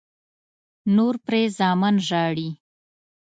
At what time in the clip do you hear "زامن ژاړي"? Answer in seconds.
1.57-2.49